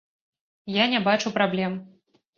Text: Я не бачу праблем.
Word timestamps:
Я 0.77 0.87
не 0.93 1.01
бачу 1.09 1.35
праблем. 1.39 1.77